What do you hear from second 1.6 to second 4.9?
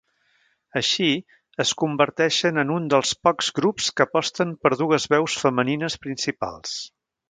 es converteixen en un dels pocs grups que aposten per